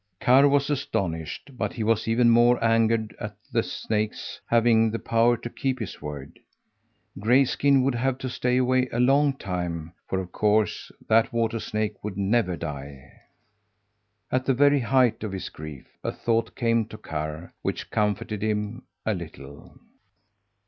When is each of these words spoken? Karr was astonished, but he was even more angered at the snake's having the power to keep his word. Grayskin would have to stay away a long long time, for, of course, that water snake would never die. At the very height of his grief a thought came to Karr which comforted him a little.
Karr 0.19 0.47
was 0.49 0.71
astonished, 0.71 1.55
but 1.55 1.73
he 1.73 1.83
was 1.83 2.07
even 2.07 2.31
more 2.31 2.63
angered 2.63 3.15
at 3.19 3.35
the 3.51 3.61
snake's 3.61 4.41
having 4.47 4.89
the 4.89 4.97
power 4.97 5.37
to 5.37 5.47
keep 5.47 5.77
his 5.77 6.01
word. 6.01 6.39
Grayskin 7.19 7.83
would 7.83 7.93
have 7.93 8.17
to 8.17 8.27
stay 8.27 8.57
away 8.57 8.89
a 8.91 8.99
long 8.99 9.25
long 9.25 9.33
time, 9.37 9.93
for, 10.09 10.19
of 10.19 10.31
course, 10.31 10.91
that 11.07 11.31
water 11.31 11.59
snake 11.59 12.03
would 12.03 12.17
never 12.17 12.57
die. 12.57 13.13
At 14.31 14.47
the 14.47 14.55
very 14.55 14.79
height 14.79 15.23
of 15.23 15.33
his 15.33 15.49
grief 15.49 15.85
a 16.03 16.11
thought 16.11 16.55
came 16.55 16.85
to 16.85 16.97
Karr 16.97 17.53
which 17.61 17.91
comforted 17.91 18.41
him 18.41 18.81
a 19.05 19.13
little. 19.13 19.77